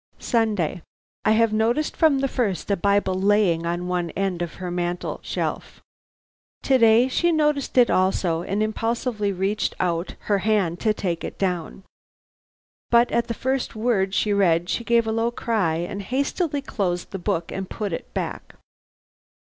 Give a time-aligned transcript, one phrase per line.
[0.17, 0.81] "Sunday.
[1.25, 5.19] "I have noticed from the first a Bible lying on one end of her mantel
[5.21, 5.79] shelf.
[6.63, 11.37] To day she noticed it also, and impulsively reached out her hand to take it
[11.37, 11.83] down.
[12.89, 17.11] But at the first word she read she gave a low cry and hastily closed
[17.11, 18.55] the book and put it back.